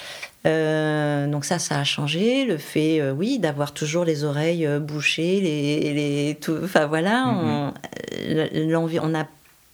[0.45, 2.45] donc ça, ça a changé.
[2.45, 8.99] Le fait, oui, d'avoir toujours les oreilles bouchées, les, les tout, enfin voilà, mm-hmm.
[9.01, 9.27] on n'a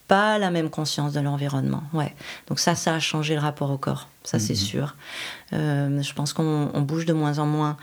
[0.08, 1.84] pas la même conscience de l'environnement.
[1.94, 2.14] Ouais.
[2.48, 4.08] Donc ça, ça a changé le rapport au corps.
[4.24, 4.60] Ça, c'est mhm.
[4.60, 4.96] sûr.
[5.54, 7.78] Euh, je pense qu'on bouge de moins en moins.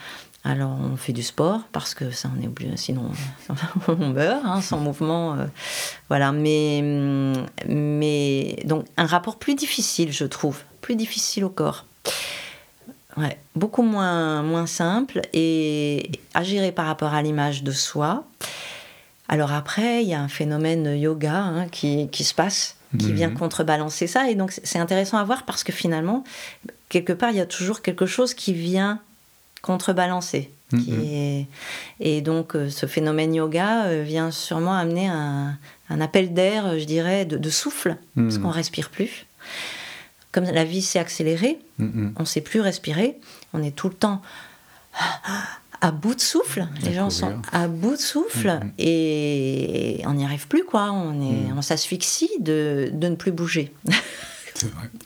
[0.45, 3.13] Alors, on fait du sport parce que ça, on est obligé, sinon
[3.89, 5.35] on meurt hein, sans mouvement.
[5.35, 5.47] Euh,
[6.09, 6.83] voilà, mais,
[7.69, 11.87] mais donc un rapport plus difficile, je trouve, plus difficile au corps.
[13.17, 18.25] Ouais, beaucoup moins, moins simple et à gérer par rapport à l'image de soi.
[19.29, 23.15] Alors après, il y a un phénomène yoga hein, qui, qui, se passe, qui mhm.
[23.15, 24.29] vient contrebalancer ça.
[24.31, 26.25] Et donc c'est intéressant à voir parce que finalement,
[26.89, 29.01] quelque part, il y a toujours quelque chose qui vient
[29.63, 30.51] contrebalancer.
[30.73, 31.47] Mm-hmm.
[32.01, 35.59] Et donc, ce phénomène yoga vient sûrement amener un,
[36.01, 39.27] appel d'air, je dirais, de, souffle, parce qu'on respire plus.
[40.33, 43.19] Comme la vie s'est accélérée, on ne sait plus respirer,
[43.53, 44.23] on est tout le temps
[45.83, 46.67] à bout de souffle.
[46.83, 48.71] Les gens sont à bout de souffle mm-hmm.
[48.79, 50.93] et on n'y arrive plus, quoi.
[50.93, 51.59] On, est, mm.
[51.59, 53.75] on s'asphyxie de, de, ne plus bouger.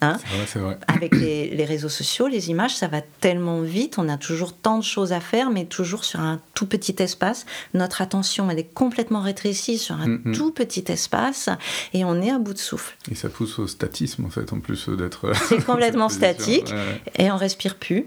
[0.01, 0.77] Hein c'est vrai.
[0.87, 3.97] Avec les, les, réseaux sociaux, les images, ça va tellement vite.
[3.97, 7.47] On a toujours tant de choses à faire, mais toujours sur un tout petit espace.
[7.73, 11.49] Notre attention, elle est complètement rétrécie sur un tout petit espace
[11.93, 12.95] et on est à bout de souffle.
[13.09, 15.31] Et ça pousse au statisme, en fait, en plus d'être.
[15.47, 16.71] C'est complètement statique
[17.17, 18.05] et on respire plus.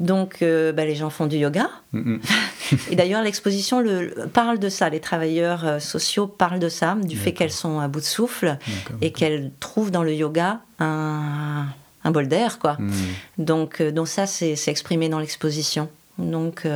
[0.00, 1.68] Donc, euh, bah, les gens font du yoga.
[2.90, 3.84] et d'ailleurs, l'exposition
[4.32, 4.88] parle de ça.
[4.88, 8.56] Les travailleurs euh, sociaux parlent de ça, du fait qu'elles sont à bout de souffle
[9.02, 11.66] et qu'elles trouvent dans le yoga un,
[12.04, 12.76] bol d'air, quoi.
[12.78, 12.92] Mm.
[13.38, 15.90] Donc, euh, donc ça, c'est exprimé dans l'exposition.
[16.18, 16.66] Donc,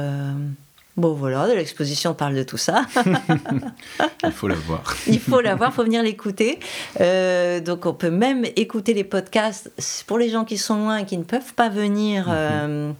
[0.96, 2.86] Bon voilà, l'exposition parle de tout ça.
[4.22, 4.96] il faut la voir.
[5.08, 6.60] il faut la voir, il faut venir l'écouter.
[7.00, 9.72] Euh, donc on peut même écouter les podcasts
[10.06, 12.34] pour les gens qui sont loin et qui ne peuvent pas venir mhm.
[12.34, 12.92] euh,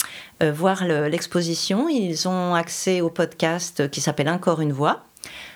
[0.43, 1.89] euh, voir l'exposition.
[1.89, 5.05] ils ont accès au podcast qui s'appelle Encore une voix,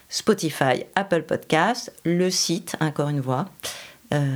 [0.08, 3.46] Spotify, Apple Podcast, le site Encore une voix.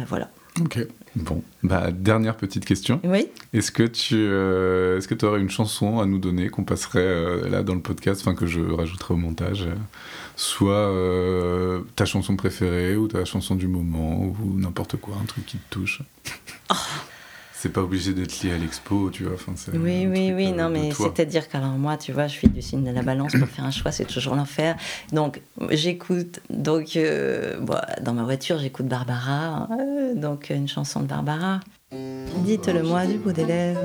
[0.09, 0.29] voilà.
[0.61, 0.87] Ok.
[1.15, 3.01] Bon, bah, dernière petite question.
[3.05, 3.29] Oui.
[3.53, 7.01] Est-ce que tu euh, est-ce que tu aurais une chanson à nous donner qu'on passerait
[7.01, 9.75] euh, là dans le podcast, enfin que je rajouterai au montage euh,
[10.37, 10.91] Soit
[11.95, 15.71] ta chanson préférée ou ta chanson du moment ou n'importe quoi, un truc qui te
[15.71, 16.03] touche?
[16.71, 16.75] Oh
[17.63, 19.35] c'est pas obligé d'être lié à l'expo, tu vois.
[19.35, 22.83] Enfin, oui, oui, oui, non, mais c'est-à-dire qu'alors moi, tu vois, je suis du signe
[22.83, 24.75] de la balance pour faire un choix, c'est toujours l'enfer.
[25.13, 27.61] Donc, j'écoute, donc, euh,
[28.01, 31.61] dans ma voiture, j'écoute Barbara, euh, donc une chanson de Barbara.
[32.39, 33.79] Dites-le moi du bout des lèvres.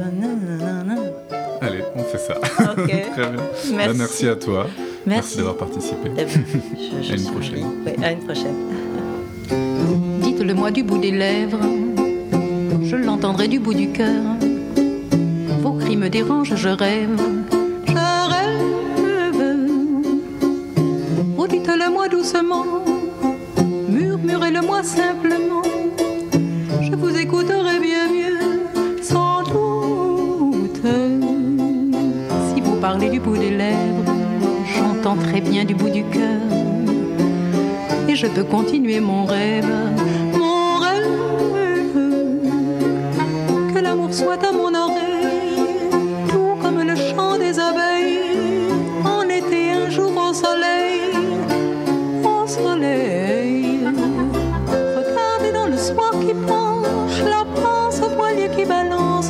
[1.61, 2.33] Allez, on fait ça.
[2.35, 2.87] Ok.
[3.13, 3.35] Très bien.
[3.35, 3.43] Bah,
[3.75, 3.97] merci.
[3.99, 4.65] merci à toi.
[5.05, 6.09] Merci, d'avoir participé.
[6.17, 7.65] À une prochaine.
[7.85, 8.55] Oui, à une prochaine.
[10.21, 11.86] Dites-le moi du bout des lèvres
[12.83, 14.23] je l'entendrai du bout du cœur.
[15.61, 17.19] Vos cris me dérangent, je rêve,
[17.85, 17.93] je
[18.29, 19.57] rêve.
[21.37, 22.65] Oh, dites-le-moi doucement,
[23.89, 25.63] murmurez-le-moi simplement.
[26.81, 30.81] Je vous écouterai bien mieux, sans doute.
[32.53, 34.13] Si vous parlez du bout des lèvres,
[34.75, 36.41] j'entends très bien du bout du cœur.
[38.07, 39.69] Et je peux continuer mon rêve
[44.17, 45.91] soit à mon oreille,
[46.29, 48.71] tout comme le chant des abeilles,
[49.05, 51.01] en été un jour au soleil,
[52.23, 53.79] au soleil.
[54.97, 59.29] Regardez dans le soir qui penche, la pince au voilier qui balance,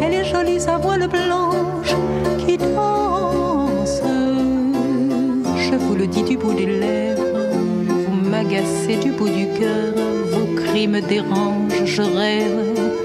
[0.00, 1.94] quelle est jolie sa voile blanche
[2.44, 4.02] qui danse.
[5.56, 7.22] Je vous le dis du bout des lèvres,
[7.86, 9.94] vous m'agacez du bout du cœur,
[10.32, 13.03] vos cris me dérangent, je rêve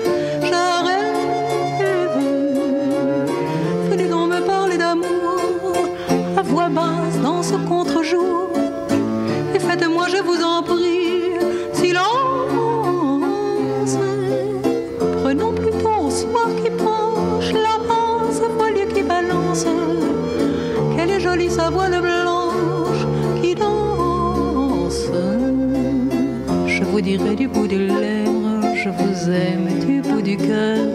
[27.35, 30.88] du bout des lèvres, je vous aime du bout du cœur.